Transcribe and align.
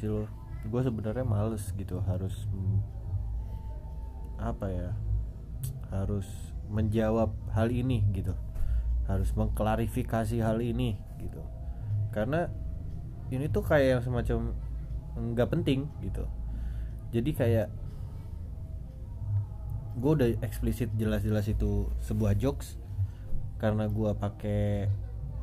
sih 0.00 0.08
lo 0.08 0.24
gue 0.60 0.80
sebenarnya 0.80 1.24
males 1.24 1.72
gitu 1.76 2.00
harus 2.04 2.48
apa 4.40 4.72
ya 4.72 4.90
harus 5.92 6.24
menjawab 6.70 7.34
hal 7.52 7.68
ini 7.68 8.06
gitu. 8.14 8.32
Harus 9.10 9.34
mengklarifikasi 9.34 10.38
hal 10.38 10.62
ini 10.62 10.96
gitu. 11.18 11.42
Karena 12.14 12.46
ini 13.34 13.50
tuh 13.50 13.66
kayak 13.66 14.06
semacam 14.06 14.54
nggak 15.18 15.50
penting 15.50 15.90
gitu. 16.00 16.24
Jadi 17.10 17.30
kayak 17.34 17.68
gue 19.98 20.10
udah 20.14 20.28
eksplisit 20.46 20.94
jelas-jelas 20.94 21.50
itu 21.50 21.90
sebuah 21.98 22.38
jokes 22.38 22.78
karena 23.58 23.90
gue 23.90 24.14
pakai 24.14 24.86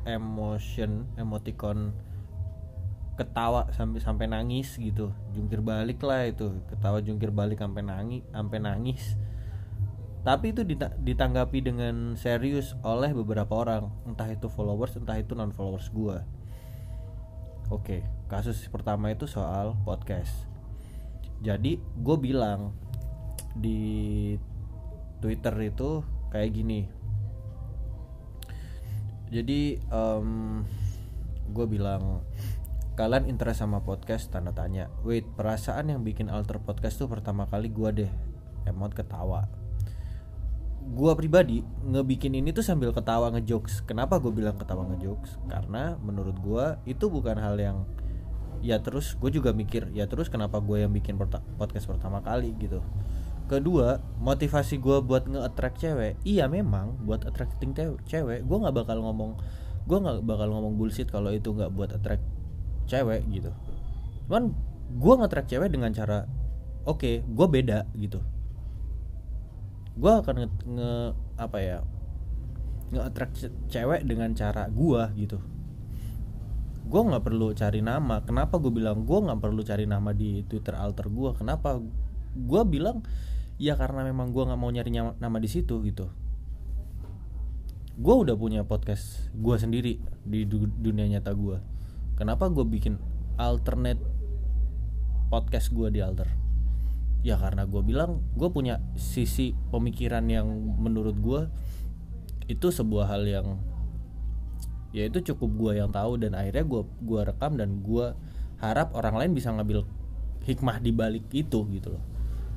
emotion 0.08 1.04
emoticon 1.20 1.92
ketawa 3.18 3.66
sampai 3.74 3.98
sampai 3.98 4.30
nangis 4.30 4.78
gitu. 4.78 5.10
Jungkir 5.34 5.58
balik 5.58 5.98
lah 6.06 6.30
itu. 6.30 6.54
Ketawa 6.70 7.02
jungkir 7.02 7.34
balik 7.34 7.58
sampai 7.58 7.82
nangis 7.82 8.22
sampai 8.30 8.58
nangis. 8.62 9.18
Tapi 10.22 10.54
itu 10.54 10.62
dita- 10.62 10.94
ditanggapi 11.02 11.58
dengan 11.66 12.14
serius 12.14 12.78
oleh 12.86 13.10
beberapa 13.10 13.50
orang. 13.58 13.90
Entah 14.06 14.30
itu 14.30 14.46
followers 14.46 14.94
entah 14.94 15.18
itu 15.18 15.34
non 15.34 15.50
followers 15.50 15.90
gue 15.90 16.38
oke 17.68 18.00
kasus 18.32 18.64
pertama 18.72 19.12
itu 19.12 19.28
soal 19.28 19.76
podcast. 19.84 20.48
Jadi 21.44 21.78
gue 21.78 22.16
bilang 22.18 22.74
di 23.54 24.34
twitter 25.20 25.54
itu 25.62 26.02
kayak 26.32 26.50
gini. 26.52 26.80
Jadi 29.28 29.76
gue 31.48 31.66
bilang 31.68 32.24
kalian 32.98 33.30
interest 33.30 33.62
sama 33.62 33.78
podcast 33.86 34.26
tanda 34.34 34.50
tanya. 34.50 34.90
Wait 35.06 35.22
perasaan 35.38 35.86
yang 35.86 36.02
bikin 36.02 36.26
alter 36.26 36.58
podcast 36.58 36.98
tuh 36.98 37.06
pertama 37.06 37.46
kali 37.46 37.70
gue 37.70 37.90
deh. 37.94 38.12
Emot 38.66 38.90
ketawa. 38.90 39.46
Gue 40.82 41.14
pribadi 41.14 41.62
ngebikin 41.62 42.34
ini 42.34 42.50
tuh 42.50 42.66
sambil 42.66 42.90
ketawa 42.90 43.30
ngejokes. 43.38 43.86
Kenapa 43.86 44.18
gue 44.18 44.34
bilang 44.34 44.58
ketawa 44.58 44.82
ngejokes? 44.90 45.38
Karena 45.46 45.94
menurut 46.02 46.42
gue 46.42 46.90
itu 46.90 47.06
bukan 47.06 47.38
hal 47.38 47.54
yang 47.62 47.86
ya 48.66 48.82
terus 48.82 49.14
gue 49.14 49.30
juga 49.30 49.54
mikir 49.54 49.94
ya 49.94 50.10
terus 50.10 50.26
kenapa 50.26 50.58
gue 50.58 50.82
yang 50.82 50.90
bikin 50.90 51.14
podcast 51.54 51.86
pertama 51.86 52.18
kali 52.18 52.50
gitu. 52.58 52.82
Kedua 53.46 54.02
motivasi 54.18 54.82
gue 54.82 54.98
buat 55.06 55.30
nge-attract 55.30 55.78
cewek. 55.78 56.18
Iya 56.26 56.50
memang 56.50 56.98
buat 57.06 57.22
attracting 57.22 57.78
cewek 58.10 58.42
gue 58.42 58.58
nggak 58.58 58.74
bakal 58.74 59.06
ngomong 59.06 59.38
gue 59.86 59.98
nggak 60.02 60.26
bakal 60.26 60.50
ngomong 60.50 60.74
bullshit 60.74 61.06
kalau 61.06 61.30
itu 61.30 61.54
nggak 61.54 61.70
buat 61.70 61.94
attract 61.94 62.37
cewek 62.88 63.22
gitu. 63.28 63.52
Cuman 64.26 64.56
gue 64.88 65.14
nge-attract 65.20 65.48
cewek 65.52 65.68
dengan 65.68 65.92
cara 65.92 66.24
oke 66.88 67.04
okay, 67.04 67.14
gue 67.20 67.46
beda 67.46 67.84
gitu. 67.92 68.24
Gue 69.98 70.12
akan 70.16 70.34
nge, 70.40 70.48
nge 70.64 70.92
apa 71.36 71.58
ya 71.60 71.78
nge-attract 72.88 73.34
ce- 73.36 73.56
cewek 73.68 74.08
dengan 74.08 74.32
cara 74.32 74.66
gue 74.72 75.02
gitu. 75.20 75.38
Gue 76.88 77.00
nggak 77.04 77.20
perlu 77.20 77.52
cari 77.52 77.84
nama. 77.84 78.24
Kenapa 78.24 78.56
gue 78.56 78.72
bilang 78.72 79.04
gue 79.04 79.18
nggak 79.20 79.40
perlu 79.44 79.60
cari 79.60 79.84
nama 79.84 80.16
di 80.16 80.40
twitter 80.48 80.72
alter 80.72 81.12
gue 81.12 81.30
kenapa? 81.36 81.76
Gue 82.32 82.62
bilang 82.64 83.04
ya 83.60 83.76
karena 83.76 84.08
memang 84.08 84.32
gue 84.32 84.42
nggak 84.48 84.60
mau 84.60 84.72
nyari 84.72 84.88
nama 84.96 85.36
di 85.36 85.48
situ 85.52 85.84
gitu. 85.84 86.08
Gue 87.98 88.14
udah 88.14 88.38
punya 88.38 88.64
podcast 88.64 89.28
gue 89.36 89.56
sendiri 89.58 90.00
di 90.24 90.48
du- 90.48 90.70
dunia 90.70 91.04
nyata 91.10 91.34
gue 91.34 91.77
kenapa 92.18 92.50
gue 92.50 92.66
bikin 92.66 92.98
alternate 93.38 94.02
podcast 95.30 95.70
gue 95.70 95.86
di 95.94 96.02
alter? 96.02 96.26
Ya 97.22 97.38
karena 97.38 97.62
gue 97.62 97.78
bilang 97.86 98.26
gue 98.34 98.50
punya 98.50 98.82
sisi 98.98 99.54
pemikiran 99.70 100.26
yang 100.26 100.50
menurut 100.82 101.14
gue 101.14 101.40
itu 102.50 102.74
sebuah 102.74 103.06
hal 103.06 103.22
yang 103.22 103.46
ya 104.90 105.06
itu 105.06 105.22
cukup 105.30 105.50
gue 105.54 105.72
yang 105.78 105.94
tahu 105.94 106.18
dan 106.18 106.34
akhirnya 106.34 106.64
gue 106.64 106.82
gua 107.04 107.28
rekam 107.28 107.54
dan 107.60 107.84
gue 107.84 108.16
harap 108.58 108.96
orang 108.96 109.20
lain 109.20 109.30
bisa 109.36 109.52
ngambil 109.52 109.84
hikmah 110.42 110.80
di 110.82 110.90
balik 110.90 111.28
itu 111.30 111.62
gitu 111.70 111.94
loh. 111.94 112.02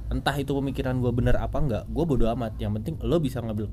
Entah 0.09 0.33
itu 0.39 0.55
pemikiran 0.57 0.97
gue 0.97 1.11
bener 1.13 1.37
apa 1.37 1.61
enggak 1.61 1.83
gue 1.85 2.03
bodo 2.07 2.25
amat. 2.33 2.57
Yang 2.57 2.81
penting 2.81 2.95
lo 3.05 3.21
bisa 3.21 3.43
ngambil 3.43 3.69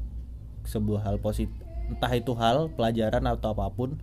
sebuah 0.68 1.00
hal 1.08 1.16
positif 1.22 1.54
entah 1.88 2.12
itu 2.12 2.36
hal 2.36 2.68
pelajaran 2.76 3.24
atau 3.24 3.56
apa 3.56 3.72
pun 3.72 3.96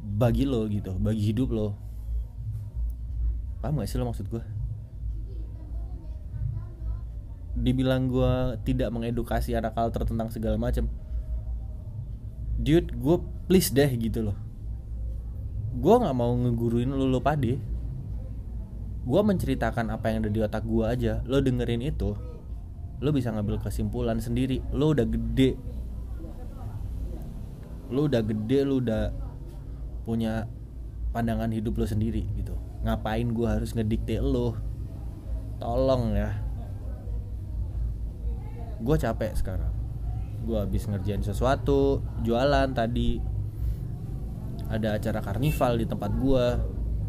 bagi 0.00 0.48
lo 0.48 0.64
gitu 0.68 0.96
bagi 0.96 1.32
hidup 1.32 1.48
lo. 1.52 1.76
Paham 3.60 3.80
gak 3.80 3.88
sih 3.88 4.00
lo 4.00 4.08
maksud 4.08 4.26
gue 4.32 4.44
dibilang 7.60 8.08
gue 8.08 8.62
tidak 8.64 8.88
mengedukasi 8.94 9.52
anak 9.52 9.76
alter 9.76 10.06
tentang 10.06 10.30
segala 10.32 10.56
macam 10.56 10.86
dude 12.60 12.92
gue 12.94 13.16
please 13.48 13.72
deh 13.72 13.88
gitu 13.96 14.30
loh. 14.30 14.36
Gue 15.80 15.94
nggak 15.96 16.16
mau 16.16 16.32
ngeguruin 16.36 16.92
lo 16.92 17.08
lo 17.08 17.20
pade. 17.24 17.56
Gue 19.00 19.20
menceritakan 19.24 19.96
apa 19.96 20.12
yang 20.12 20.22
ada 20.24 20.30
di 20.30 20.40
otak 20.44 20.68
gue 20.68 20.84
aja. 20.84 21.24
Lo 21.24 21.40
dengerin 21.40 21.80
itu 21.80 22.12
lo 23.00 23.10
bisa 23.16 23.32
ngambil 23.32 23.64
kesimpulan 23.64 24.20
sendiri. 24.20 24.60
Lo 24.76 24.92
udah 24.92 25.08
gede. 25.08 25.56
Lo 27.88 28.06
udah 28.06 28.20
gede 28.20 28.58
lo 28.60 28.76
udah 28.84 29.02
punya 30.10 30.50
pandangan 31.14 31.54
hidup 31.54 31.78
lo 31.78 31.86
sendiri 31.86 32.26
gitu. 32.34 32.58
Ngapain 32.82 33.30
gue 33.30 33.46
harus 33.46 33.70
ngedikte 33.78 34.18
lo? 34.18 34.58
Tolong 35.62 36.18
ya. 36.18 36.34
Gue 38.82 38.96
capek 38.98 39.38
sekarang. 39.38 39.70
Gue 40.42 40.58
habis 40.58 40.90
ngerjain 40.90 41.22
sesuatu 41.22 42.02
jualan 42.26 42.74
tadi. 42.74 43.22
Ada 44.66 44.98
acara 44.98 45.22
karnival 45.22 45.78
di 45.78 45.86
tempat 45.86 46.10
gue 46.18 46.44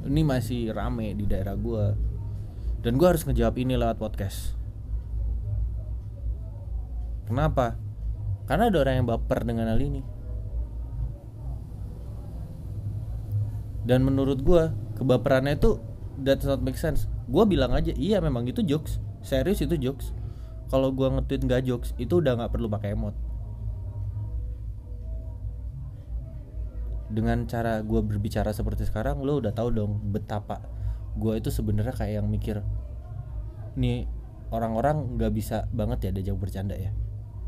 ini 0.05 0.21
masih 0.21 0.73
rame 0.73 1.13
di 1.13 1.25
daerah 1.29 1.53
gue 1.53 1.85
dan 2.81 2.97
gue 2.97 3.07
harus 3.07 3.21
ngejawab 3.25 3.55
ini 3.61 3.77
lewat 3.77 4.01
podcast. 4.01 4.57
Kenapa? 7.29 7.77
Karena 8.49 8.73
ada 8.73 8.77
orang 8.81 8.95
yang 9.01 9.07
baper 9.07 9.45
dengan 9.45 9.69
hal 9.69 9.77
ini 9.77 10.20
dan 13.81 14.05
menurut 14.05 14.45
gue 14.45 14.69
kebaperannya 15.01 15.57
itu 15.57 15.81
that 16.21 16.41
not 16.45 16.61
make 16.61 16.77
sense. 16.77 17.09
Gue 17.25 17.47
bilang 17.49 17.73
aja 17.73 17.93
iya 17.97 18.21
memang 18.21 18.45
itu 18.45 18.61
jokes. 18.61 19.01
Serius 19.25 19.61
itu 19.65 19.77
jokes. 19.77 20.13
Kalau 20.69 20.93
gue 20.93 21.07
nge-tweet 21.07 21.41
nggak 21.45 21.61
jokes 21.67 21.89
itu 21.97 22.21
udah 22.21 22.37
nggak 22.37 22.51
perlu 22.53 22.69
pakai 22.69 22.93
emot. 22.93 23.15
Dengan 27.11 27.43
cara 27.49 27.83
gue 27.83 27.99
berbicara 27.99 28.55
seperti 28.55 28.87
sekarang 28.87 29.19
lo 29.19 29.43
udah 29.43 29.51
tahu 29.51 29.73
dong 29.75 29.99
betapa 30.15 30.63
gue 31.11 31.35
itu 31.35 31.51
sebenarnya 31.51 31.91
kayak 31.91 32.23
yang 32.23 32.27
mikir 32.31 32.63
nih 33.75 34.07
orang-orang 34.47 35.19
nggak 35.19 35.35
bisa 35.35 35.67
banget 35.75 36.07
ya 36.07 36.11
diajak 36.15 36.37
bercanda 36.39 36.77
ya. 36.77 36.95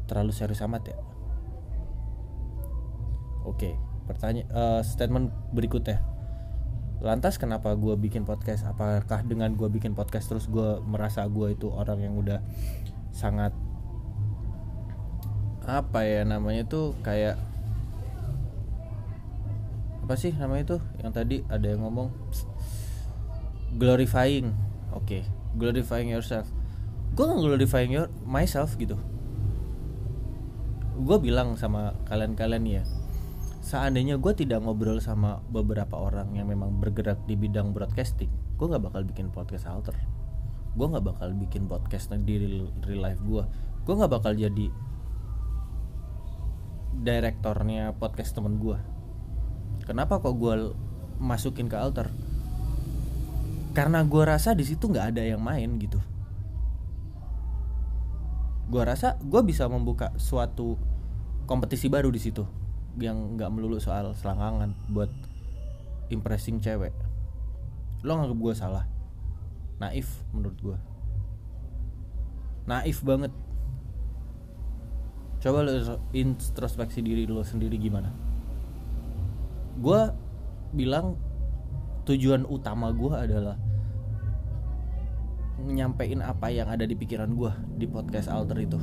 Terlalu 0.09 0.35
serius 0.35 0.59
amat 0.65 0.91
ya. 0.91 0.97
Oke 3.47 3.75
pertanyaan 4.03 4.51
uh, 4.51 4.81
statement 4.83 5.31
berikutnya 5.55 6.12
lantas 7.03 7.35
kenapa 7.35 7.75
gue 7.75 7.99
bikin 7.99 8.23
podcast? 8.23 8.63
Apakah 8.63 9.27
dengan 9.27 9.51
gue 9.59 9.67
bikin 9.67 9.91
podcast 9.91 10.31
terus 10.31 10.47
gue 10.47 10.79
merasa 10.87 11.27
gue 11.27 11.51
itu 11.51 11.67
orang 11.67 11.99
yang 11.99 12.15
udah 12.15 12.39
sangat 13.11 13.51
apa 15.67 16.07
ya 16.07 16.23
namanya 16.23 16.63
tuh 16.63 16.95
kayak 17.03 17.35
apa 20.03 20.15
sih 20.19 20.35
namanya 20.35 20.75
tuh 20.75 20.81
yang 20.99 21.11
tadi 21.11 21.43
ada 21.51 21.67
yang 21.67 21.83
ngomong 21.83 22.07
glorifying. 23.75 24.55
Oke 24.95 25.19
okay. 25.19 25.21
glorifying 25.59 26.07
yourself. 26.07 26.47
Gue 27.19 27.27
nggak 27.27 27.43
glorifying 27.43 27.91
your 27.91 28.07
myself 28.23 28.79
gitu. 28.79 28.95
Gue 31.03 31.19
bilang 31.19 31.59
sama 31.59 31.99
kalian-kalian 32.07 32.63
ya 32.63 32.83
seandainya 33.63 34.19
gue 34.19 34.35
tidak 34.35 34.59
ngobrol 34.59 34.99
sama 34.99 35.39
beberapa 35.47 35.95
orang 35.95 36.35
yang 36.35 36.51
memang 36.51 36.83
bergerak 36.83 37.23
di 37.23 37.39
bidang 37.39 37.71
broadcasting 37.71 38.27
gue 38.59 38.65
nggak 38.67 38.83
bakal 38.91 39.01
bikin 39.07 39.27
podcast 39.31 39.65
alter. 39.71 39.95
Gue 40.73 40.89
nggak 40.89 41.05
bakal 41.05 41.29
bikin 41.37 41.69
podcast 41.69 42.09
di 42.11 42.33
real, 42.43 42.67
real 42.83 43.01
life 43.01 43.23
gue 43.23 43.43
gue 43.83 43.93
nggak 43.95 44.11
bakal 44.11 44.35
jadi 44.35 44.67
direktornya 47.03 47.95
podcast 47.99 48.31
temen 48.37 48.59
gue 48.59 48.77
kenapa 49.83 50.19
kok 50.19 50.35
gue 50.35 50.75
masukin 51.23 51.71
ke 51.71 51.79
alter? 51.79 52.11
Karena 53.71 54.03
gue 54.03 54.23
rasa 54.27 54.51
di 54.51 54.67
situ 54.67 54.91
nggak 54.91 55.15
ada 55.15 55.23
yang 55.23 55.39
main 55.39 55.79
gitu. 55.79 56.03
Gue 58.67 58.83
rasa 58.83 59.15
gue 59.23 59.41
bisa 59.43 59.71
membuka 59.71 60.11
suatu 60.19 60.75
kompetisi 61.47 61.87
baru 61.87 62.11
di 62.11 62.19
situ 62.19 62.62
yang 63.01 63.37
nggak 63.37 63.49
melulu 63.49 63.81
soal 63.81 64.13
selangkangan 64.13 64.73
buat 64.93 65.09
impressing 66.13 66.61
cewek. 66.61 66.93
Lo 68.05 68.19
nganggap 68.19 68.39
gue 68.39 68.53
salah? 68.53 68.85
Naif 69.81 70.09
menurut 70.31 70.57
gue 70.61 70.77
naif 72.63 73.03
banget. 73.03 73.31
Coba 75.43 75.67
lo 75.67 75.99
introspeksi 76.15 77.03
diri 77.03 77.27
lo 77.27 77.43
sendiri 77.43 77.75
gimana? 77.75 78.15
Gue 79.75 80.07
bilang 80.71 81.19
tujuan 82.07 82.47
utama 82.47 82.95
gue 82.95 83.11
adalah 83.11 83.59
nyampein 85.63 86.23
apa 86.23 86.47
yang 86.51 86.71
ada 86.71 86.87
di 86.87 86.95
pikiran 86.95 87.35
gue 87.35 87.51
di 87.75 87.85
podcast 87.87 88.31
alter 88.31 88.63
itu. 88.63 88.79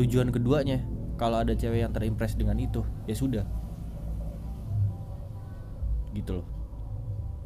Tujuan 0.00 0.32
keduanya 0.32 0.80
kalau 1.14 1.42
ada 1.42 1.54
cewek 1.54 1.86
yang 1.86 1.92
terimpress 1.94 2.34
dengan 2.34 2.58
itu 2.58 2.82
ya 3.06 3.14
sudah. 3.14 3.44
Gitu 6.10 6.42
loh. 6.42 6.46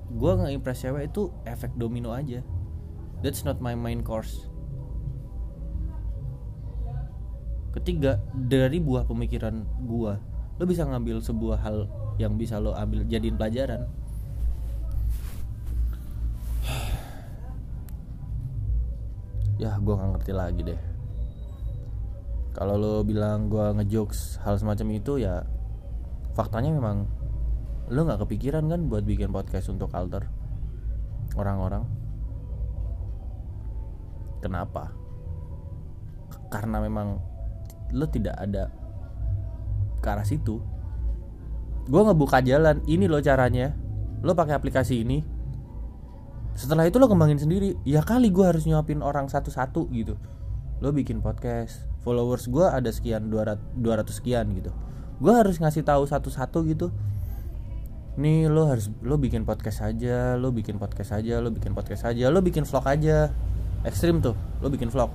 Gue 0.08 0.32
nggak 0.36 0.52
impress 0.56 0.84
cewek 0.88 1.12
itu 1.12 1.28
efek 1.44 1.76
domino 1.76 2.16
aja. 2.16 2.40
That's 3.20 3.44
not 3.44 3.60
my 3.60 3.76
main 3.76 4.00
course. 4.00 4.48
Ketiga 7.76 8.18
dari 8.32 8.80
buah 8.80 9.04
pemikiran 9.04 9.62
gue 9.84 10.12
lo 10.58 10.64
bisa 10.66 10.82
ngambil 10.82 11.22
sebuah 11.22 11.62
hal 11.62 11.86
yang 12.18 12.34
bisa 12.34 12.58
lo 12.58 12.74
ambil 12.74 13.04
jadiin 13.04 13.36
pelajaran. 13.36 13.86
Ya 19.58 19.74
gue 19.74 19.90
nggak 19.90 20.10
ngerti 20.14 20.32
lagi 20.38 20.62
deh 20.62 20.97
kalau 22.58 22.74
lo 22.74 22.94
bilang 23.06 23.46
gue 23.46 23.62
ngejokes 23.78 24.42
hal 24.42 24.58
semacam 24.58 24.98
itu 24.98 25.22
ya 25.22 25.46
faktanya 26.34 26.74
memang 26.74 27.06
lo 27.86 28.02
nggak 28.02 28.26
kepikiran 28.26 28.66
kan 28.66 28.90
buat 28.90 29.06
bikin 29.06 29.30
podcast 29.30 29.70
untuk 29.70 29.94
alter 29.94 30.26
orang-orang? 31.38 31.86
Kenapa? 34.42 34.90
Karena 36.50 36.82
memang 36.82 37.22
lo 37.94 38.06
tidak 38.10 38.34
ada 38.34 38.74
ke 40.02 40.08
arah 40.10 40.26
situ. 40.26 40.58
Gue 41.86 42.02
ngebuka 42.04 42.42
jalan 42.42 42.82
ini 42.90 43.06
lo 43.06 43.22
caranya. 43.22 43.70
Lo 44.26 44.34
pakai 44.34 44.58
aplikasi 44.58 45.06
ini. 45.06 45.22
Setelah 46.58 46.90
itu 46.90 46.98
lo 46.98 47.06
kembangin 47.06 47.38
sendiri. 47.38 47.78
Ya 47.86 48.02
kali 48.02 48.34
gue 48.34 48.42
harus 48.42 48.66
nyuapin 48.66 48.98
orang 48.98 49.30
satu-satu 49.30 49.88
gitu. 49.94 50.18
Lo 50.82 50.90
bikin 50.90 51.22
podcast 51.22 51.86
followers 52.08 52.48
gue 52.48 52.64
ada 52.64 52.88
sekian 52.88 53.28
200, 53.28 53.84
200 53.84 54.08
sekian 54.16 54.48
gitu. 54.56 54.72
Gue 55.20 55.36
harus 55.36 55.60
ngasih 55.60 55.84
tahu 55.84 56.08
satu-satu 56.08 56.64
gitu. 56.64 56.88
Nih 58.16 58.48
lo 58.48 58.64
harus 58.64 58.88
lo 59.04 59.20
bikin 59.20 59.44
podcast 59.44 59.84
aja 59.84 60.40
lo 60.40 60.48
bikin 60.48 60.80
podcast 60.80 61.12
aja 61.14 61.38
lo 61.38 61.52
bikin 61.52 61.76
podcast 61.76 62.08
aja 62.08 62.32
lo 62.32 62.40
bikin 62.40 62.64
vlog 62.64 62.86
aja. 62.88 63.28
Ekstrim 63.84 64.24
tuh 64.24 64.32
lo 64.64 64.72
bikin 64.72 64.88
vlog. 64.88 65.12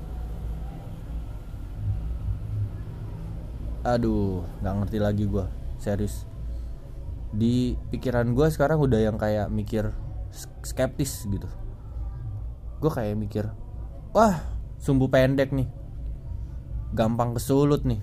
Aduh 3.82 4.46
nggak 4.62 4.74
ngerti 4.86 4.98
lagi 5.02 5.26
gue 5.26 5.50
serius. 5.82 6.30
Di 7.34 7.74
pikiran 7.90 8.38
gue 8.38 8.54
sekarang 8.54 8.78
udah 8.78 9.02
yang 9.02 9.18
kayak 9.18 9.50
mikir 9.50 9.90
skeptis 10.62 11.26
gitu. 11.26 11.50
Gue 12.78 12.94
kayak 12.94 13.18
mikir 13.18 13.50
wah 14.14 14.46
sumbu 14.78 15.10
pendek 15.10 15.50
nih 15.50 15.83
gampang 16.94 17.34
kesulut 17.34 17.82
nih. 17.84 18.00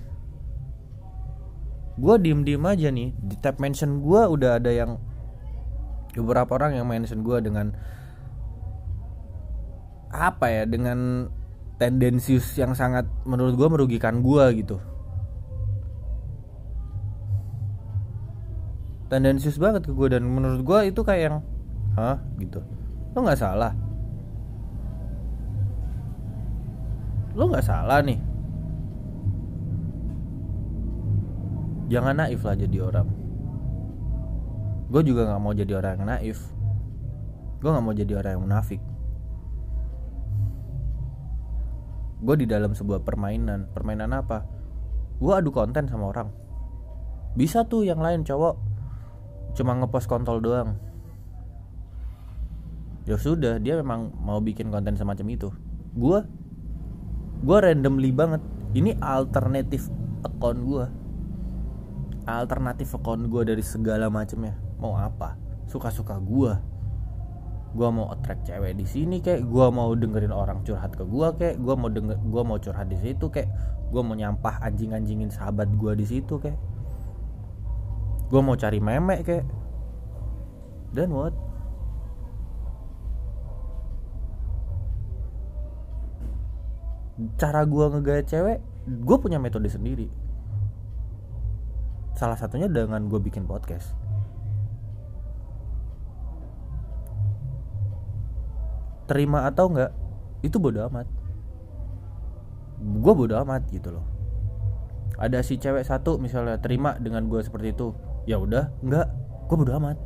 Gue 1.96 2.14
diem 2.19 2.42
diem 2.42 2.62
aja 2.66 2.90
nih. 2.90 3.14
Di 3.14 3.37
tab 3.38 3.62
mention 3.62 4.02
gue 4.02 4.20
udah 4.20 4.58
ada 4.58 4.70
yang 4.70 4.98
beberapa 6.14 6.58
orang 6.58 6.75
yang 6.75 6.87
mention 6.90 7.22
gue 7.22 7.38
dengan 7.38 7.70
apa 10.10 10.50
ya 10.50 10.62
dengan 10.66 11.31
tendensius 11.78 12.58
yang 12.58 12.75
sangat 12.75 13.06
menurut 13.22 13.54
gue 13.54 13.69
merugikan 13.70 14.20
gue 14.20 14.44
gitu. 14.58 14.76
Tendensius 19.10 19.58
banget 19.58 19.87
ke 19.87 19.92
gue 19.94 20.08
dan 20.10 20.22
menurut 20.26 20.62
gue 20.62 20.78
itu 20.90 21.00
kayak 21.02 21.22
yang 21.31 21.37
hah? 21.98 22.19
gitu. 22.38 22.62
Lo 23.14 23.22
nggak 23.22 23.38
salah. 23.38 23.75
Lo 27.34 27.46
nggak 27.50 27.66
salah 27.66 28.02
nih 28.02 28.30
jangan 31.90 32.14
naif 32.14 32.40
lah 32.46 32.54
jadi 32.54 32.78
orang. 32.87 33.10
Gue 34.90 35.02
juga 35.02 35.26
nggak 35.26 35.42
mau 35.42 35.50
jadi 35.50 35.72
orang 35.75 35.92
yang 35.98 36.06
naif. 36.06 36.38
Gue 37.58 37.70
nggak 37.70 37.84
mau 37.84 37.94
jadi 37.94 38.12
orang 38.14 38.32
yang 38.38 38.42
munafik. 38.46 38.81
Gue 42.22 42.34
di 42.38 42.46
dalam 42.46 42.72
sebuah 42.72 43.02
permainan. 43.02 43.75
Permainan 43.75 44.14
apa? 44.14 44.46
Gue 45.19 45.34
adu 45.34 45.50
konten 45.50 45.90
sama 45.90 46.14
orang. 46.14 46.31
Bisa 47.34 47.66
tuh 47.66 47.82
yang 47.82 47.98
lain 47.98 48.22
cowok. 48.22 48.54
Cuma 49.58 49.75
ngepost 49.75 50.06
kontol 50.06 50.38
doang. 50.38 50.78
Ya 53.06 53.19
sudah 53.19 53.58
dia 53.58 53.78
memang 53.82 54.14
mau 54.22 54.38
bikin 54.38 54.70
konten 54.70 54.94
semacam 54.94 55.26
itu. 55.31 55.48
Gue 55.98 56.22
gue 57.42 57.58
randomly 57.58 58.14
banget. 58.14 58.42
Ini 58.70 58.98
alternatif 59.02 59.90
account 60.22 60.60
gue 60.62 61.00
alternatif 62.38 62.94
account 62.94 63.27
gue 63.27 63.43
dari 63.43 63.65
segala 63.65 64.06
macamnya 64.06 64.55
mau 64.79 64.94
apa? 64.94 65.35
Suka-suka 65.67 66.19
gue 66.23 66.53
gue 67.71 67.87
mau 67.87 68.11
attract 68.11 68.50
cewek 68.50 68.75
di 68.75 68.82
sini 68.82 69.23
kayak 69.23 69.47
gue 69.47 69.67
mau 69.71 69.94
dengerin 69.94 70.35
orang 70.35 70.67
curhat 70.67 70.91
ke 70.91 71.06
gue 71.06 71.29
kayak 71.38 71.56
gue 71.62 71.75
mau 71.79 71.87
denger 71.87 72.19
gue 72.19 72.43
mau 72.43 72.59
curhat 72.59 72.91
di 72.91 72.99
situ 72.99 73.31
kayak 73.31 73.47
gue 73.94 74.03
mau 74.03 74.19
nyampah 74.19 74.59
anjing-anjingin 74.67 75.31
sahabat 75.31 75.71
gue 75.79 75.93
di 75.94 76.03
situ 76.03 76.43
kayak 76.43 76.59
gue 78.27 78.41
mau 78.43 78.59
cari 78.59 78.83
memek 78.83 79.21
kayak 79.23 79.47
dan 80.91 81.15
what? 81.15 81.35
Cara 87.38 87.62
gue 87.62 87.85
ngegaya 87.95 88.23
cewek 88.26 88.59
gue 88.90 89.16
punya 89.23 89.38
metode 89.38 89.71
sendiri 89.71 90.11
salah 92.21 92.37
satunya 92.37 92.69
dengan 92.69 93.09
gue 93.09 93.17
bikin 93.17 93.49
podcast. 93.49 93.97
Terima 99.09 99.49
atau 99.49 99.73
enggak 99.73 99.97
itu 100.45 100.61
bodo 100.61 100.85
amat. 100.93 101.09
Gue 103.00 103.12
bodo 103.17 103.41
amat 103.41 103.65
gitu 103.73 103.97
loh. 103.97 104.05
Ada 105.17 105.41
si 105.41 105.57
cewek 105.57 105.81
satu 105.81 106.21
misalnya 106.21 106.61
terima 106.61 107.00
dengan 107.00 107.25
gue 107.25 107.41
seperti 107.41 107.73
itu 107.73 107.97
ya 108.29 108.37
udah 108.37 108.69
enggak 108.85 109.09
gue 109.49 109.57
bodo 109.57 109.73
amat. 109.81 109.97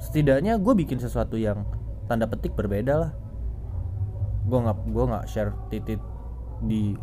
Setidaknya 0.00 0.56
gue 0.56 0.72
bikin 0.72 0.96
sesuatu 0.96 1.36
yang 1.36 1.68
tanda 2.08 2.24
petik 2.24 2.56
berbeda 2.56 2.96
lah. 2.96 3.12
Gue 4.48 4.56
nggak 4.64 4.88
gue 4.88 5.04
nggak 5.04 5.24
share 5.28 5.52
titit 5.68 6.00
di 6.64 6.96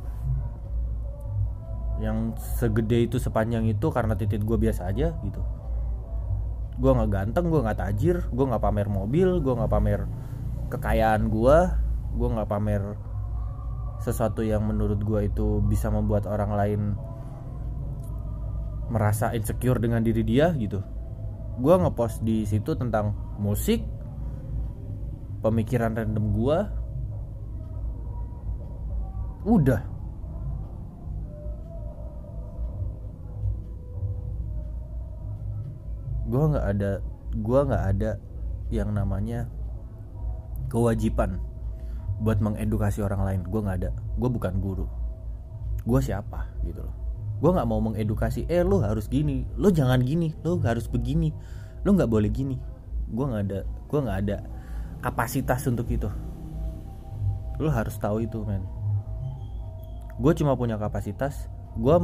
yang 2.03 2.35
segede 2.59 3.07
itu 3.07 3.15
sepanjang 3.15 3.63
itu 3.63 3.87
karena 3.87 4.19
titit 4.19 4.43
gue 4.43 4.57
biasa 4.59 4.91
aja 4.91 5.15
gitu. 5.23 5.41
Gue 6.75 6.91
nggak 6.91 7.11
ganteng 7.11 7.47
gue 7.47 7.63
nggak 7.63 7.79
tajir 7.79 8.27
gue 8.27 8.45
nggak 8.45 8.59
pamer 8.59 8.87
mobil 8.91 9.39
gue 9.39 9.53
nggak 9.55 9.71
pamer 9.71 10.03
kekayaan 10.67 11.31
gue 11.31 11.57
gue 12.13 12.27
nggak 12.27 12.49
pamer 12.49 12.83
sesuatu 14.03 14.43
yang 14.43 14.67
menurut 14.67 14.99
gue 14.99 15.31
itu 15.31 15.63
bisa 15.63 15.87
membuat 15.87 16.27
orang 16.27 16.51
lain 16.51 16.81
merasa 18.91 19.31
insecure 19.31 19.79
dengan 19.79 20.03
diri 20.03 20.27
dia 20.27 20.51
gitu. 20.59 20.83
Gue 21.57 21.75
ngepost 21.79 22.19
di 22.25 22.43
situ 22.43 22.75
tentang 22.75 23.15
musik 23.39 23.79
pemikiran 25.39 25.95
random 25.95 26.25
gue 26.35 26.57
udah 29.43 29.92
gue 36.33 36.43
nggak 36.49 36.65
ada 36.65 36.91
gue 37.37 37.59
nggak 37.69 37.83
ada 37.93 38.11
yang 38.73 38.89
namanya 38.89 39.45
kewajiban 40.73 41.37
buat 42.17 42.41
mengedukasi 42.41 43.05
orang 43.05 43.21
lain. 43.21 43.41
Gue 43.45 43.61
nggak 43.61 43.77
ada. 43.85 43.91
Gue 44.17 44.29
bukan 44.33 44.57
guru. 44.57 44.89
Gue 45.85 46.01
siapa 46.01 46.49
gitu 46.65 46.81
loh. 46.81 46.95
Gue 47.37 47.53
nggak 47.53 47.69
mau 47.69 47.77
mengedukasi 47.83 48.49
eh 48.49 48.65
lo 48.65 48.81
harus 48.81 49.11
gini 49.11 49.43
lo 49.59 49.67
jangan 49.67 49.99
gini 49.99 50.31
lo 50.47 50.57
harus 50.63 50.87
begini 50.89 51.29
lo 51.85 51.93
nggak 51.93 52.09
boleh 52.09 52.33
gini. 52.33 52.57
Gue 53.13 53.25
nggak 53.29 53.43
ada 53.45 53.59
gue 53.67 53.99
nggak 54.01 54.19
ada 54.25 54.37
kapasitas 55.05 55.61
untuk 55.69 55.85
itu. 55.93 56.09
Lo 57.61 57.69
harus 57.69 57.93
tahu 58.01 58.25
itu 58.25 58.41
men. 58.41 58.65
Gue 60.17 60.33
cuma 60.33 60.57
punya 60.57 60.81
kapasitas 60.81 61.45
gue 61.77 61.97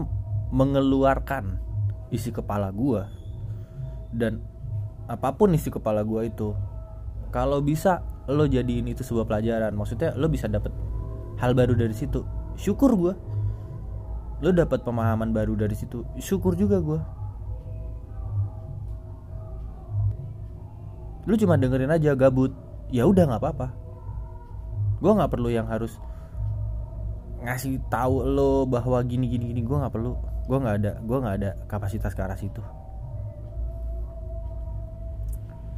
mengeluarkan 0.54 1.58
isi 2.14 2.30
kepala 2.30 2.70
gue 2.74 3.19
dan 4.14 4.42
apa 5.10 5.34
pun 5.34 5.54
isi 5.58 5.74
kepala 5.74 6.06
gue 6.06 6.30
itu 6.30 6.54
kalau 7.30 7.62
bisa 7.62 8.06
lo 8.30 8.46
jadiin 8.46 8.90
itu 8.90 9.02
sebuah 9.02 9.26
pelajaran. 9.26 9.74
Maksudnya 9.74 10.14
lo 10.14 10.30
bisa 10.30 10.46
dapet 10.46 10.74
hal 11.42 11.58
baru 11.58 11.74
dari 11.74 11.94
situ. 11.94 12.26
Syukur 12.58 12.94
gue 12.98 13.14
lo 14.40 14.50
dapet 14.54 14.86
pemahaman 14.86 15.34
baru 15.34 15.58
dari 15.58 15.74
situ. 15.74 16.06
Syukur 16.22 16.54
juga 16.54 16.82
gue 16.82 17.02
lu 21.30 21.38
cuma 21.38 21.58
dengerin 21.58 21.94
aja 21.94 22.18
gabut. 22.18 22.54
Ya 22.90 23.06
udah 23.06 23.30
nggak 23.30 23.42
apa-apa. 23.42 23.68
Gue 25.02 25.12
nggak 25.14 25.30
perlu 25.30 25.50
yang 25.54 25.70
harus 25.70 25.98
ngasih 27.40 27.80
tahu 27.88 28.26
lo 28.26 28.66
bahwa 28.66 29.02
gini 29.06 29.30
gini 29.30 29.54
gini. 29.54 29.62
Gue 29.62 29.78
nggak 29.78 29.94
perlu. 29.94 30.18
Gue 30.50 30.58
nggak 30.58 30.76
ada 30.82 30.92
gue 30.98 31.18
nggak 31.18 31.36
ada 31.42 31.50
kapasitas 31.70 32.18
ke 32.18 32.22
arah 32.26 32.38
situ 32.38 32.62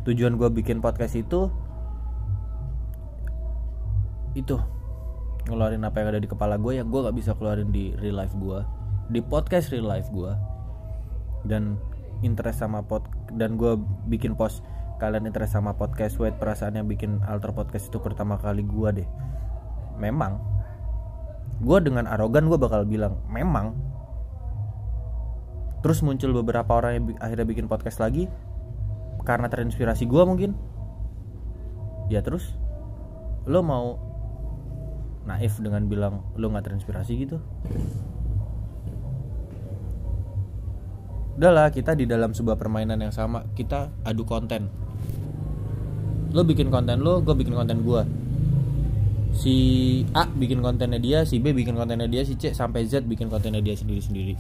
tujuan 0.07 0.37
gue 0.37 0.49
bikin 0.49 0.81
podcast 0.81 1.13
itu 1.17 1.51
itu. 4.31 4.57
Ngeluarin 5.49 5.83
apa 5.83 5.99
yang 6.01 6.07
ada 6.15 6.21
di 6.21 6.29
kepala 6.29 6.55
gue 6.61 6.77
yang 6.77 6.87
gue 6.87 7.01
nggak 7.01 7.17
bisa 7.17 7.33
keluarin 7.33 7.73
di 7.73 7.91
real 7.97 8.21
life 8.21 8.33
gue 8.37 8.61
di 9.11 9.19
podcast 9.19 9.73
real 9.75 9.89
life 9.89 10.07
gue 10.13 10.31
dan 11.43 11.75
interest 12.23 12.63
sama 12.63 12.85
pod 12.85 13.03
dan 13.35 13.59
gue 13.59 13.75
bikin 14.07 14.37
post 14.37 14.63
kalian 15.01 15.25
interest 15.27 15.57
sama 15.57 15.73
podcast 15.73 16.15
wait 16.21 16.37
perasaan 16.37 16.77
yang 16.77 16.85
bikin 16.85 17.19
alter 17.25 17.49
podcast 17.51 17.89
itu 17.89 17.97
pertama 17.97 18.37
kali 18.37 18.61
gue 18.61 19.03
deh. 19.03 19.09
Memang. 19.97 20.37
Gue 21.61 21.81
dengan 21.81 22.05
arogan 22.05 22.45
gue 22.45 22.57
bakal 22.61 22.85
bilang 22.85 23.17
memang. 23.25 23.73
Terus 25.81 26.05
muncul 26.05 26.37
beberapa 26.37 26.77
orang 26.77 26.91
yang 26.93 27.05
akhirnya 27.17 27.49
bikin 27.49 27.65
podcast 27.65 27.97
lagi 27.97 28.29
karena 29.31 29.47
terinspirasi 29.47 30.03
gue 30.03 30.23
mungkin. 30.27 30.51
Ya 32.11 32.19
terus 32.19 32.51
lo 33.47 33.63
mau 33.63 33.95
naif 35.23 35.55
dengan 35.63 35.87
bilang 35.87 36.27
lo 36.35 36.51
nggak 36.51 36.67
terinspirasi 36.67 37.11
gitu? 37.15 37.39
Udahlah 41.39 41.71
kita 41.71 41.95
di 41.95 42.03
dalam 42.03 42.35
sebuah 42.35 42.59
permainan 42.59 42.99
yang 42.99 43.15
sama 43.15 43.47
kita 43.55 43.87
adu 44.03 44.27
konten. 44.27 44.67
Lo 46.35 46.43
bikin 46.43 46.67
konten 46.67 46.99
lo 46.99 47.23
gue 47.23 47.31
bikin 47.31 47.55
konten 47.55 47.87
gue 47.87 48.03
si 49.31 49.55
A 50.11 50.27
bikin 50.27 50.59
kontennya 50.59 50.99
dia 50.99 51.23
si 51.23 51.39
B 51.39 51.55
bikin 51.55 51.79
kontennya 51.79 52.07
dia 52.11 52.27
si 52.27 52.35
C 52.35 52.51
sampai 52.51 52.83
Z 52.83 53.07
bikin 53.07 53.31
kontennya 53.31 53.63
dia 53.63 53.79
sendiri 53.79 54.03
sendiri 54.03 54.33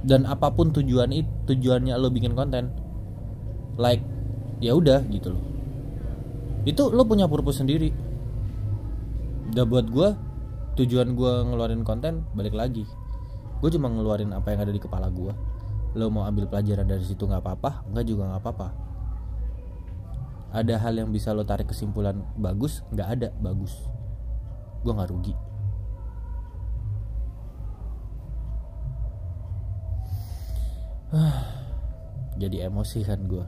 dan 0.00 0.24
apa 0.24 0.48
pun 0.52 0.72
tujuan 0.72 1.12
itu 1.12 1.28
tujuannya 1.52 1.92
lo 2.00 2.08
bikin 2.08 2.32
konten 2.32 2.72
like 3.76 4.00
ya 4.60 4.72
udah 4.76 5.04
gitu 5.08 5.36
loh. 5.36 5.44
Itu 6.64 6.92
lo 6.92 7.04
punya 7.08 7.24
purpose 7.28 7.64
sendiri. 7.64 7.92
Udah 9.52 9.64
buat 9.66 9.86
gue 9.88 10.08
tujuan 10.80 11.16
gue 11.16 11.32
ngeluarin 11.52 11.84
konten 11.84 12.24
balik 12.32 12.56
lagi. 12.56 12.84
Gue 13.60 13.68
cuma 13.72 13.92
ngeluarin 13.92 14.32
apa 14.32 14.52
yang 14.52 14.64
ada 14.64 14.72
di 14.72 14.80
kepala 14.80 15.08
gue 15.12 15.32
lo 15.90 16.06
mau 16.06 16.22
ambil 16.22 16.46
pelajaran 16.46 16.86
dari 16.86 17.02
situ 17.02 17.26
nggak 17.26 17.42
apa-apa 17.42 17.82
nggak 17.90 18.04
juga 18.06 18.22
nggak 18.30 18.40
apa-apa. 18.46 18.68
Ada 20.50 20.82
hal 20.82 20.98
yang 20.98 21.10
bisa 21.10 21.34
lo 21.34 21.42
tarik 21.44 21.70
kesimpulan 21.70 22.22
bagus 22.38 22.86
nggak 22.94 23.08
ada 23.08 23.28
bagus. 23.42 23.74
Gue 24.80 24.92
nggak 24.96 25.10
rugi 25.12 25.49
jadi 32.40 32.70
emosi 32.70 33.02
kan 33.02 33.26
gue 33.26 33.42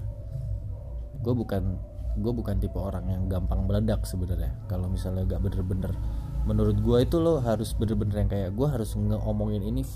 gue 1.22 1.34
bukan 1.34 1.78
gue 2.18 2.32
bukan 2.34 2.60
tipe 2.60 2.76
orang 2.76 3.08
yang 3.08 3.24
gampang 3.30 3.64
meledak 3.64 4.04
sebenarnya. 4.04 4.52
Kalau 4.68 4.90
misalnya 4.90 5.24
gak 5.24 5.40
bener-bener 5.40 5.94
menurut 6.42 6.74
gue 6.82 6.98
itu 7.06 7.22
lo 7.22 7.38
harus 7.38 7.70
bener-bener 7.78 8.26
yang 8.26 8.30
kayak 8.30 8.50
gue 8.58 8.66
harus 8.66 8.98
ngomongin 8.98 9.62
ini 9.62 9.86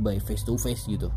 by 0.00 0.16
face 0.18 0.42
to 0.42 0.56
face 0.56 0.88
gitu. 0.88 1.12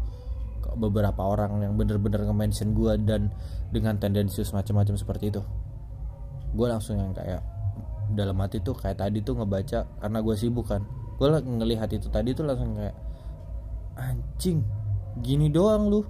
Beberapa 0.75 1.23
orang 1.23 1.63
yang 1.63 1.73
bener-bener 1.79 2.27
nge-mention 2.27 2.75
gue 2.75 2.93
dan 3.07 3.31
dengan 3.71 3.97
tendensius 3.97 4.51
macam-macam 4.51 4.99
seperti 4.99 5.31
itu. 5.31 5.41
Gue 6.53 6.67
langsung 6.69 6.99
yang 6.99 7.15
kayak 7.15 7.41
dalam 8.13 8.35
hati 8.43 8.59
tuh 8.59 8.75
kayak 8.75 8.99
tadi 8.99 9.23
tuh 9.23 9.39
ngebaca 9.39 9.87
karena 10.03 10.19
gue 10.21 10.35
sibuk 10.37 10.67
kan. 10.69 10.83
Gue 11.17 11.31
ngelihat 11.31 11.89
itu 11.95 12.11
tadi 12.11 12.35
tuh 12.35 12.45
langsung 12.45 12.75
kayak 12.75 12.95
anjing 13.97 14.82
gini 15.21 15.51
doang 15.53 15.91
lu. 15.91 16.01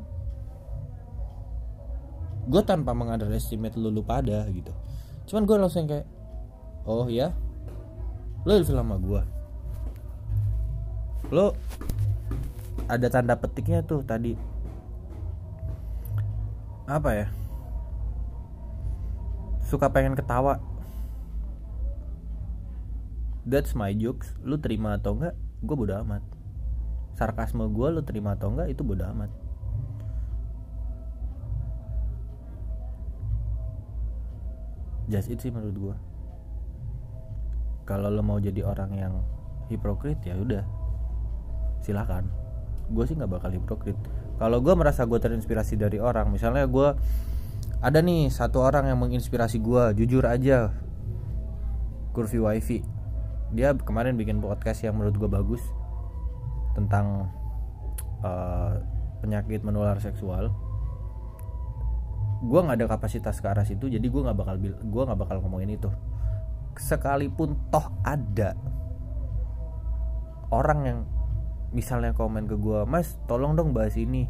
Gue 2.48 2.62
tanpa 2.64 2.96
mengunderestimate 2.96 3.76
lu 3.76 3.92
lu 3.92 4.04
pada 4.04 4.48
gitu. 4.48 4.72
Cuman 5.28 5.44
gue 5.48 5.58
langsung 5.60 5.88
kayak 5.88 6.08
oh 6.84 7.08
ya 7.08 7.32
lo 8.44 8.60
ilfil 8.60 8.76
sama 8.76 9.00
gue 9.00 9.24
lo 11.32 11.56
ada 12.92 13.08
tanda 13.08 13.40
petiknya 13.40 13.80
tuh 13.80 14.04
tadi. 14.04 14.36
Apa 16.84 17.16
ya? 17.16 17.28
Suka 19.64 19.88
pengen 19.88 20.20
ketawa. 20.20 20.60
That's 23.48 23.72
my 23.72 23.96
jokes. 23.96 24.36
Lu 24.44 24.60
terima 24.60 25.00
atau 25.00 25.16
enggak 25.16 25.36
gue 25.64 25.76
bodo 25.80 25.96
amat 26.04 26.33
sarkasme 27.14 27.66
gue 27.70 27.88
lu 27.94 28.02
terima 28.02 28.34
atau 28.34 28.50
enggak 28.54 28.74
itu 28.74 28.82
bodo 28.82 29.06
amat. 29.06 29.32
Just 35.12 35.30
it 35.30 35.44
sih 35.44 35.52
menurut 35.52 35.76
gue 35.76 35.96
kalau 37.84 38.08
lo 38.08 38.24
mau 38.24 38.40
jadi 38.40 38.64
orang 38.64 38.92
yang 38.96 39.14
hipokrit 39.68 40.20
ya 40.24 40.40
udah. 40.40 40.64
Silakan. 41.84 42.32
Gue 42.92 43.04
sih 43.04 43.16
nggak 43.16 43.32
bakal 43.32 43.52
hipokrit. 43.52 43.96
Kalau 44.40 44.64
gue 44.64 44.74
merasa 44.74 45.04
gue 45.04 45.20
terinspirasi 45.20 45.76
dari 45.76 46.00
orang 46.00 46.32
misalnya 46.32 46.64
gue 46.66 46.96
ada 47.84 48.00
nih 48.00 48.32
satu 48.32 48.64
orang 48.64 48.88
yang 48.88 49.00
menginspirasi 49.04 49.60
gue 49.60 50.04
jujur 50.04 50.24
aja. 50.24 50.72
Kurvi 52.16 52.40
Wifi. 52.40 52.80
Dia 53.52 53.76
kemarin 53.76 54.16
bikin 54.16 54.40
podcast 54.40 54.82
yang 54.88 54.96
menurut 54.96 55.20
gue 55.20 55.30
bagus 55.30 55.62
tentang 56.74 57.30
uh, 58.22 58.78
penyakit 59.22 59.64
menular 59.64 59.98
seksual. 59.98 60.52
Gue 62.44 62.60
nggak 62.60 62.84
ada 62.84 62.88
kapasitas 62.92 63.40
ke 63.40 63.48
arah 63.48 63.64
situ 63.64 63.88
jadi 63.88 64.04
gue 64.04 64.22
nggak 64.22 64.36
bakal 64.36 64.56
gue 64.60 65.04
nggak 65.08 65.20
bakal 65.20 65.38
ngomongin 65.42 65.80
itu. 65.80 65.90
Sekalipun 66.76 67.56
toh 67.70 67.88
ada 68.04 68.58
orang 70.52 70.80
yang 70.84 71.00
misalnya 71.74 72.14
komen 72.14 72.46
ke 72.46 72.58
gue 72.60 72.86
mas 72.86 73.16
tolong 73.26 73.56
dong 73.56 73.72
bahas 73.72 73.96
ini. 73.96 74.28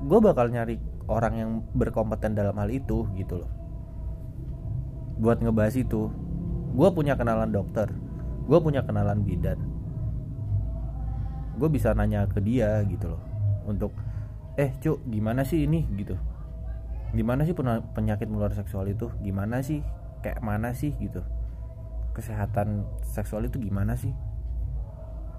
Gue 0.00 0.18
bakal 0.24 0.48
nyari 0.48 0.80
orang 1.10 1.34
yang 1.36 1.50
berkompeten 1.76 2.32
dalam 2.32 2.56
hal 2.56 2.72
itu 2.72 3.04
gitu 3.18 3.44
loh. 3.44 3.50
Buat 5.20 5.44
ngebahas 5.44 5.76
itu 5.76 6.08
gue 6.70 6.88
punya 6.94 7.18
kenalan 7.18 7.50
dokter 7.50 7.90
gue 8.50 8.58
punya 8.58 8.82
kenalan 8.82 9.22
bidan 9.22 9.58
gue 11.60 11.68
bisa 11.68 11.92
nanya 11.92 12.24
ke 12.24 12.40
dia 12.40 12.80
gitu 12.88 13.12
loh. 13.12 13.22
Untuk 13.68 13.92
eh 14.56 14.72
cuk 14.80 15.04
gimana 15.04 15.44
sih 15.44 15.68
ini? 15.68 15.84
Gitu. 15.92 16.16
Gimana 17.12 17.44
sih 17.44 17.52
penyakit 17.92 18.24
menular 18.32 18.56
seksual 18.56 18.88
itu? 18.88 19.12
Gimana 19.20 19.60
sih? 19.60 19.84
Kayak 20.24 20.40
mana 20.40 20.72
sih? 20.72 20.96
Gitu. 20.96 21.20
Kesehatan 22.16 22.88
seksual 23.04 23.44
itu 23.44 23.60
gimana 23.60 23.92
sih? 24.00 24.16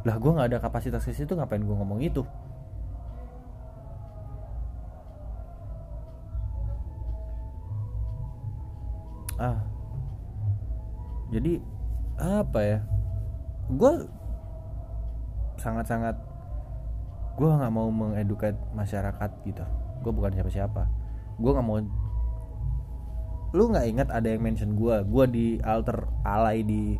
Lah 0.05 0.21
gue 0.21 0.29
nggak 0.29 0.49
ada 0.53 0.59
kapasitas 0.61 1.01
ke 1.01 1.13
situ 1.13 1.33
ngapain 1.33 1.65
gue 1.65 1.73
ngomong 1.73 2.05
itu? 2.05 2.21
Ah. 9.41 9.57
Jadi 11.33 11.57
apa 12.21 12.59
ya? 12.61 12.79
Gue 13.73 14.05
sangat-sangat 15.61 16.17
gue 17.37 17.49
nggak 17.49 17.73
mau 17.73 17.87
mengedukat 17.93 18.57
masyarakat 18.73 19.29
gitu. 19.45 19.63
Gue 20.01 20.11
bukan 20.11 20.33
siapa-siapa. 20.33 20.89
Gue 21.37 21.51
nggak 21.53 21.67
mau 21.67 21.77
lu 23.51 23.67
nggak 23.67 23.87
ingat 23.91 24.07
ada 24.15 24.31
yang 24.31 24.47
mention 24.47 24.79
gue 24.79 25.03
gue 25.03 25.25
di 25.27 25.47
alter 25.59 26.07
alay 26.23 26.63
di 26.63 26.95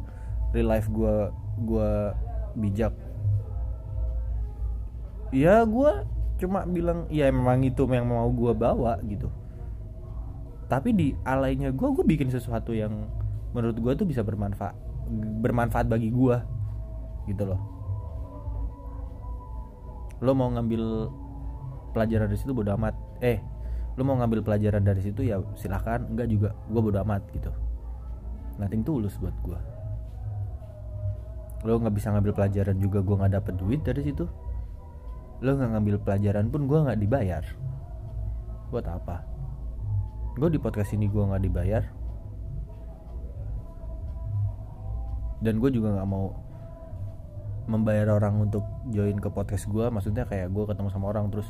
real 0.52 0.68
life 0.70 0.86
gue 0.94 1.16
gue 1.66 1.92
bijak. 2.60 2.94
Ya 5.34 5.64
gue 5.64 5.92
cuma 6.38 6.68
bilang 6.68 7.08
ya 7.08 7.32
memang 7.32 7.64
itu 7.66 7.88
yang 7.90 8.06
mau 8.06 8.30
gue 8.30 8.54
bawa 8.54 9.00
gitu. 9.08 9.32
Tapi 10.70 10.90
di 10.94 11.08
alaynya 11.26 11.74
gue 11.74 11.88
gue 11.92 12.06
bikin 12.06 12.30
sesuatu 12.30 12.76
yang 12.76 13.10
menurut 13.52 13.76
gue 13.80 13.94
tuh 13.96 14.08
bisa 14.08 14.24
bermanfaat 14.24 14.76
bermanfaat 15.44 15.92
bagi 15.92 16.08
gue 16.08 16.38
gitu 17.28 17.44
loh 17.44 17.81
lo 20.22 20.32
mau 20.38 20.50
ngambil 20.54 21.10
pelajaran 21.98 22.30
dari 22.30 22.40
situ 22.40 22.54
bodo 22.54 22.72
amat. 22.78 22.96
Eh 23.20 23.42
lu 24.00 24.08
mau 24.08 24.16
ngambil 24.16 24.46
pelajaran 24.46 24.86
dari 24.86 25.02
situ 25.04 25.26
ya 25.26 25.42
silahkan. 25.58 26.06
Enggak 26.08 26.30
juga 26.30 26.50
gue 26.70 26.82
bodo 26.82 27.02
amat 27.04 27.26
gitu. 27.34 27.52
Nothing 28.62 28.86
tulus 28.86 29.18
buat 29.18 29.34
gue 29.42 29.82
lo 31.62 31.78
nggak 31.78 31.94
bisa 31.94 32.10
ngambil 32.10 32.34
pelajaran 32.34 32.78
juga 32.82 33.00
gue 33.06 33.16
nggak 33.22 33.34
dapet 33.38 33.54
duit 33.62 33.82
dari 33.86 34.02
situ. 34.02 34.26
Lo 35.42 35.52
nggak 35.58 35.70
ngambil 35.78 35.96
pelajaran 36.02 36.46
pun 36.50 36.66
gue 36.66 36.80
nggak 36.82 37.00
dibayar. 37.02 37.44
Buat 38.74 38.86
apa? 38.90 39.22
Gue 40.38 40.50
di 40.50 40.58
podcast 40.58 40.98
ini 40.98 41.06
gue 41.06 41.22
nggak 41.22 41.44
dibayar. 41.46 41.84
Dan 45.42 45.58
gue 45.58 45.70
juga 45.74 45.98
nggak 45.98 46.10
mau 46.10 46.34
membayar 47.70 48.18
orang 48.18 48.42
untuk 48.42 48.66
join 48.90 49.18
ke 49.22 49.30
podcast 49.30 49.70
gue 49.70 49.86
maksudnya 49.94 50.26
kayak 50.26 50.50
gue 50.50 50.64
ketemu 50.66 50.90
sama 50.90 51.14
orang 51.14 51.30
terus 51.30 51.50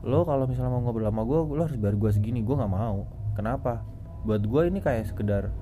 lo 0.00 0.24
kalau 0.24 0.48
misalnya 0.48 0.72
mau 0.72 0.80
ngobrol 0.80 1.08
sama 1.08 1.22
gue 1.28 1.38
lo 1.56 1.62
harus 1.64 1.76
bayar 1.76 1.96
gue 1.96 2.10
segini 2.12 2.40
gue 2.40 2.56
nggak 2.56 2.72
mau. 2.72 3.04
Kenapa? 3.36 3.84
Buat 4.24 4.48
gue 4.48 4.62
ini 4.68 4.80
kayak 4.80 5.12
sekedar 5.12 5.52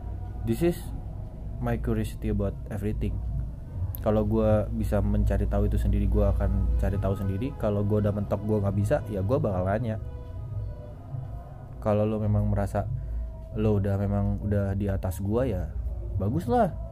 this 0.46 0.62
is 0.62 0.78
my 1.58 1.78
curiosity 1.78 2.30
about 2.30 2.54
everything. 2.70 3.18
Kalau 3.98 4.22
gue 4.22 4.70
bisa 4.78 5.02
mencari 5.02 5.50
tahu 5.50 5.66
itu 5.66 5.74
sendiri 5.74 6.06
gue 6.06 6.22
akan 6.22 6.78
cari 6.78 6.98
tahu 7.02 7.18
sendiri. 7.18 7.50
Kalau 7.58 7.82
gue 7.82 7.98
udah 7.98 8.14
mentok 8.14 8.38
gue 8.46 8.58
nggak 8.62 8.76
bisa 8.78 9.02
ya 9.10 9.26
gue 9.26 9.38
bakal 9.42 9.66
nanya. 9.66 9.98
Kalau 11.82 12.06
lo 12.06 12.22
memang 12.22 12.46
merasa 12.46 12.86
lo 13.58 13.82
udah 13.82 13.98
memang 13.98 14.38
udah 14.44 14.78
di 14.78 14.86
atas 14.86 15.18
gue 15.18 15.42
ya 15.50 15.66
bagus 16.18 16.50
lah 16.50 16.87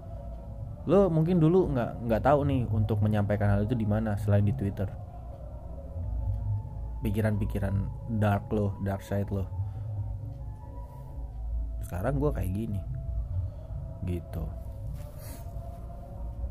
lo 0.86 1.10
mungkin 1.10 1.42
dulu 1.42 1.74
nggak 1.74 2.06
nggak 2.06 2.22
tahu 2.22 2.46
nih 2.46 2.62
untuk 2.70 3.02
menyampaikan 3.02 3.50
hal 3.50 3.66
itu 3.66 3.74
di 3.74 3.82
mana 3.82 4.14
selain 4.22 4.46
di 4.46 4.54
Twitter. 4.54 4.86
Pikiran-pikiran 7.02 7.74
dark 8.22 8.46
lo 8.54 8.78
dark 8.86 9.02
side 9.02 9.26
lo. 9.34 9.50
Sekarang 11.82 12.22
gue 12.22 12.30
kayak 12.30 12.50
gini. 12.54 12.80
Gitu. 14.06 14.44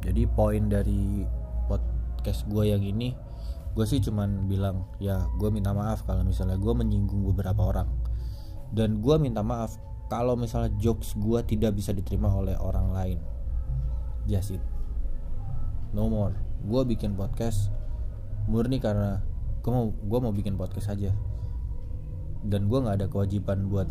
Jadi 0.04 0.22
poin 0.28 0.68
dari 0.68 1.24
podcast 1.72 2.44
gue 2.52 2.76
yang 2.76 2.84
ini 2.84 3.16
gue 3.76 3.84
sih 3.84 4.00
cuman 4.00 4.48
bilang 4.48 4.88
ya 5.04 5.28
gue 5.36 5.52
minta 5.52 5.76
maaf 5.76 6.08
kalau 6.08 6.24
misalnya 6.28 6.60
gue 6.60 6.74
menyinggung 6.76 7.24
beberapa 7.32 7.72
orang. 7.72 7.88
Dan 8.76 9.00
gue 9.00 9.16
minta 9.16 9.40
maaf 9.40 9.80
kalau 10.12 10.36
misalnya 10.36 10.76
jokes 10.76 11.16
gue 11.16 11.40
tidak 11.48 11.80
bisa 11.80 11.96
diterima 11.96 12.36
oleh 12.36 12.60
orang 12.60 12.92
lain 12.92 13.20
just 14.26 14.54
it 14.54 14.64
no 15.96 16.12
more. 16.12 16.36
Gue 16.68 16.84
bikin 16.84 17.16
podcast 17.16 17.72
murni 18.52 18.84
karena 18.84 19.24
gue 19.64 19.72
mau 19.72 19.96
gue 19.96 20.20
mau 20.20 20.36
bikin 20.36 20.60
podcast 20.60 20.92
aja. 20.92 21.16
Dan 22.46 22.68
gue 22.70 22.78
nggak 22.78 23.02
ada 23.02 23.08
kewajiban 23.08 23.72
buat 23.72 23.90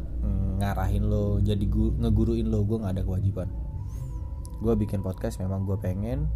ngarahin 0.61 1.11
lo 1.11 1.41
jadi 1.41 1.64
gu, 1.64 1.97
ngeguruin 1.97 2.53
lo. 2.53 2.62
Gue 2.69 2.85
nggak 2.85 3.00
ada 3.00 3.05
kewajiban. 3.09 3.49
Gue 4.61 4.76
bikin 4.76 5.00
podcast 5.00 5.41
memang 5.41 5.64
gue 5.64 5.81
pengen. 5.81 6.29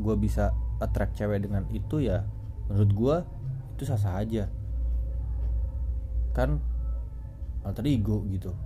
Gue 0.00 0.16
bisa 0.16 0.56
attract 0.80 1.20
cewek 1.20 1.44
dengan 1.44 1.68
itu 1.72 2.00
ya 2.04 2.24
menurut 2.66 2.90
gue 2.96 3.16
itu 3.76 3.82
sah 3.84 4.00
sah 4.00 4.16
aja. 4.16 4.48
Kan 6.32 6.64
alter 7.60 7.84
ego 7.84 8.24
gitu. 8.32 8.56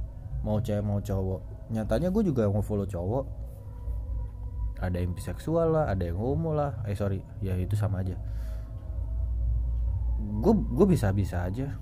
Mau 0.46 0.62
cewek 0.62 0.86
mau 0.86 1.02
cowok. 1.02 1.74
Nyatanya 1.74 2.14
gue 2.14 2.22
juga 2.30 2.46
mau 2.46 2.62
follow 2.62 2.86
cowok 2.86 3.39
ada 4.80 4.96
yang 4.96 5.12
biseksual 5.12 5.76
lah 5.76 5.84
ada 5.92 6.08
yang 6.08 6.16
homo 6.16 6.56
lah. 6.56 6.80
Eh 6.88 6.96
sorry. 6.96 7.20
Ya 7.44 7.52
itu 7.60 7.76
sama 7.76 8.00
aja. 8.00 8.16
Gue 10.40 10.56
gue 10.56 10.86
bisa 10.88 11.12
bisa 11.12 11.44
aja. 11.44 11.76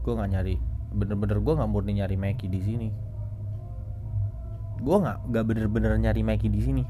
Gue 0.00 0.12
nggak 0.16 0.30
nyari 0.32 0.56
bener-bener 0.96 1.44
gue 1.44 1.54
nggak 1.60 1.70
murni 1.70 2.00
nyari 2.00 2.16
Meki 2.16 2.48
di 2.48 2.60
sini. 2.64 2.88
Gue 4.80 4.96
nggak 4.96 5.28
nggak 5.28 5.44
bener-bener 5.44 5.92
nyari 6.00 6.24
Meki 6.24 6.48
di 6.48 6.60
sini. 6.64 6.84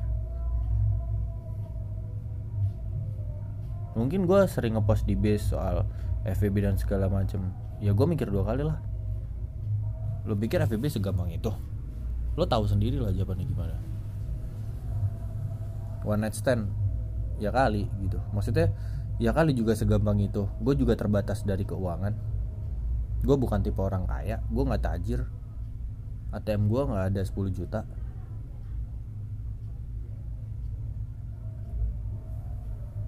Mungkin 3.98 4.30
gue 4.30 4.40
sering 4.46 4.78
ngepost 4.78 5.08
di 5.08 5.16
base 5.18 5.50
soal 5.50 5.82
FVB 6.22 6.62
dan 6.62 6.76
segala 6.78 7.10
macem. 7.10 7.50
Ya 7.82 7.90
gue 7.90 8.06
mikir 8.06 8.30
dua 8.30 8.46
kali 8.46 8.62
lah. 8.62 8.78
Lo 10.22 10.38
pikir 10.38 10.62
FVB 10.62 10.86
segampang 10.90 11.34
itu 11.34 11.50
lo 12.36 12.44
tahu 12.44 12.68
sendiri 12.68 13.00
lah 13.00 13.10
jawabannya 13.16 13.46
gimana. 13.48 13.76
One 16.04 16.20
night 16.20 16.36
stand. 16.36 16.68
Ya 17.40 17.48
kali 17.48 17.88
gitu. 18.04 18.20
Maksudnya 18.32 18.72
ya 19.16 19.32
kali 19.32 19.56
juga 19.56 19.72
segampang 19.72 20.20
itu. 20.20 20.44
Gue 20.60 20.76
juga 20.76 20.92
terbatas 20.94 21.42
dari 21.48 21.64
keuangan. 21.64 22.12
Gue 23.24 23.36
bukan 23.40 23.64
tipe 23.64 23.80
orang 23.80 24.04
kaya. 24.04 24.44
Gue 24.52 24.62
nggak 24.68 24.84
tajir. 24.84 25.24
ATM 26.36 26.68
gue 26.68 26.82
nggak 26.84 27.04
ada 27.16 27.20
10 27.24 27.56
juta. 27.56 27.80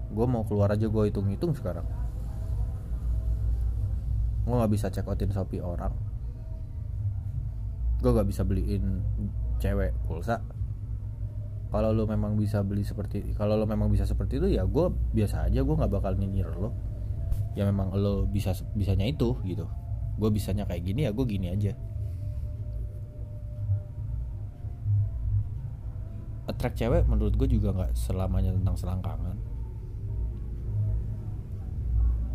Gue 0.09 0.25
mau 0.25 0.41
keluar 0.41 0.73
aja 0.73 0.89
gue 0.89 1.03
hitung-hitung 1.05 1.53
sekarang. 1.53 1.85
Gue 4.41 4.57
nggak 4.57 4.73
bisa 4.73 4.89
check 4.89 5.05
outin 5.05 5.29
shopee 5.29 5.61
orang 5.61 6.09
gue 7.99 8.11
gak 8.15 8.27
bisa 8.27 8.47
beliin 8.47 9.03
cewek 9.59 9.91
pulsa. 10.07 10.39
Kalau 11.69 11.93
lo 11.93 12.09
memang 12.09 12.33
bisa 12.33 12.65
beli 12.65 12.81
seperti 12.81 13.37
kalau 13.37 13.53
lo 13.53 13.69
memang 13.69 13.93
bisa 13.93 14.01
seperti 14.01 14.41
itu 14.41 14.57
ya 14.57 14.65
gue 14.65 14.89
biasa 14.89 15.45
aja 15.45 15.61
gue 15.61 15.75
nggak 15.77 15.93
bakal 15.93 16.17
nyinyir 16.17 16.49
lo 16.57 16.73
ya 17.53 17.61
memang 17.61 17.93
lo 17.93 18.25
bisa 18.25 18.57
bisanya 18.73 19.05
itu 19.05 19.37
gitu. 19.45 19.69
Gue 20.17 20.33
bisanya 20.33 20.65
kayak 20.65 20.81
gini 20.81 21.05
ya 21.05 21.13
gue 21.13 21.25
gini 21.29 21.53
aja. 21.53 21.77
Attract 26.49 26.81
cewek 26.81 27.05
menurut 27.05 27.37
gue 27.37 27.45
juga 27.45 27.69
nggak 27.69 27.93
selamanya 27.93 28.49
tentang 28.49 28.73
selangkangan. 28.73 29.37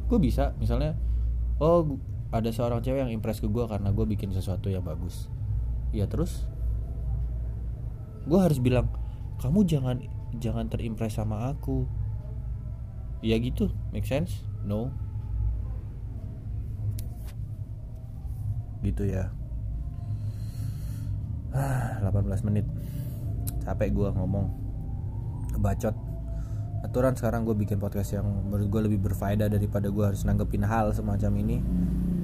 Gue 0.07 0.19
bisa 0.23 0.55
misalnya 0.63 0.95
oh 1.59 1.99
ada 2.31 2.55
seorang 2.55 2.79
cewek 2.87 3.03
yang 3.03 3.11
impress 3.11 3.43
ke 3.43 3.51
gue 3.51 3.67
karena 3.67 3.91
gue 3.91 4.07
bikin 4.07 4.31
sesuatu 4.31 4.71
yang 4.71 4.87
bagus 4.87 5.27
ya 5.95 6.11
terus? 6.11 6.51
Gue 8.27 8.43
harus 8.43 8.59
bilang 8.59 8.91
kamu 9.39 9.63
jangan 9.63 9.97
jangan 10.43 10.67
terimpress 10.67 11.23
sama 11.23 11.55
aku. 11.55 11.87
Ya 13.23 13.39
gitu 13.39 13.71
make 13.95 14.05
sense? 14.05 14.43
No. 14.67 14.91
Gitu 18.83 19.07
ya. 19.07 19.31
Ah 21.55 22.03
18 22.03 22.47
menit. 22.51 22.67
Capek 23.63 23.95
gue 23.95 24.09
ngomong. 24.11 24.51
Bacot 25.55 25.95
aturan 26.85 27.17
sekarang 27.17 27.49
gue 27.49 27.57
bikin 27.57 27.81
podcast 27.81 28.13
yang 28.13 28.29
menurut 28.29 28.69
gue 28.69 28.83
lebih 28.93 29.01
berfaedah 29.09 29.49
daripada 29.49 29.89
gue 29.89 30.05
harus 30.05 30.27
nanggepin 30.27 30.67
hal 30.67 30.93
semacam 30.93 31.33
ini. 31.41 31.57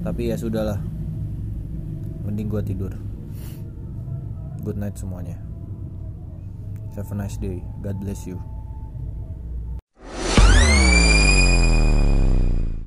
Tapi 0.05 0.29
ya 0.29 0.37
sudahlah. 0.37 0.83
Mending 2.27 2.53
gue 2.53 2.63
tidur 2.67 3.10
good 4.71 4.79
night 4.79 4.95
semuanya. 4.95 5.35
Have 6.95 7.11
a 7.11 7.15
nice 7.19 7.35
day. 7.35 7.59
God 7.83 7.99
bless 7.99 8.23
you 8.23 8.39